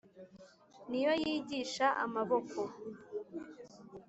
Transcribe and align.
Ni 0.89 0.99
yo 1.05 1.11
yigisha 1.23 1.87
amaboko 2.05 2.59